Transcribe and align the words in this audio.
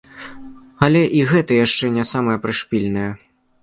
Але 0.87 1.03
і 1.19 1.23
гэта 1.33 1.61
яшчэ 1.65 1.93
не 2.01 2.09
самае 2.15 2.37
прышпільнае. 2.49 3.11